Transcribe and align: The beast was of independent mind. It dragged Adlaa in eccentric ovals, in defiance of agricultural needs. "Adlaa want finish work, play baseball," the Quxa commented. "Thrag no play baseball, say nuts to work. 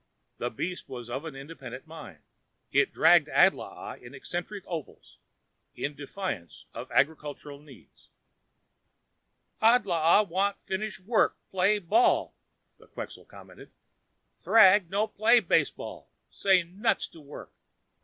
The 0.39 0.49
beast 0.49 0.89
was 0.89 1.11
of 1.11 1.27
independent 1.27 1.85
mind. 1.85 2.23
It 2.71 2.91
dragged 2.91 3.27
Adlaa 3.27 4.01
in 4.01 4.15
eccentric 4.15 4.63
ovals, 4.65 5.19
in 5.75 5.93
defiance 5.95 6.65
of 6.73 6.89
agricultural 6.91 7.59
needs. 7.59 8.09
"Adlaa 9.61 10.27
want 10.27 10.57
finish 10.65 10.99
work, 10.99 11.37
play 11.51 11.77
baseball," 11.77 12.33
the 12.79 12.87
Quxa 12.87 13.27
commented. 13.27 13.69
"Thrag 14.39 14.89
no 14.89 15.05
play 15.05 15.39
baseball, 15.39 16.09
say 16.31 16.63
nuts 16.63 17.07
to 17.09 17.21
work. 17.21 17.51